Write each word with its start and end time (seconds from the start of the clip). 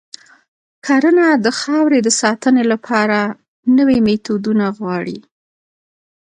کرنه 0.85 1.27
د 1.45 1.47
خاورې 1.59 1.99
د 2.03 2.09
ساتنې 2.21 2.63
لپاره 2.71 3.19
نوي 3.77 3.99
میتودونه 4.07 4.65
غواړي. 4.77 5.19